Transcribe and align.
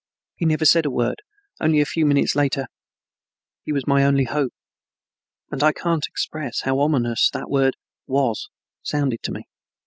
He 0.35 0.47
never 0.47 0.65
said 0.65 0.87
a 0.87 0.89
word, 0.89 1.21
only, 1.59 1.79
a 1.79 1.85
few 1.85 2.07
minutes 2.07 2.35
later, 2.35 2.65
"He 3.61 3.71
was 3.71 3.85
my 3.85 4.03
only 4.03 4.23
hope"; 4.23 4.51
and 5.51 5.61
I 5.61 5.71
can't 5.73 6.07
express 6.07 6.61
how 6.61 6.79
ominous 6.79 7.29
that 7.33 7.51
word 7.51 7.75
"was" 8.07 8.49
sounded 8.81 9.21
to 9.21 9.31
me. 9.31 9.43